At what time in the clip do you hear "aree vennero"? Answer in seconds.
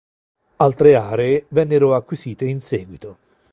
0.95-1.93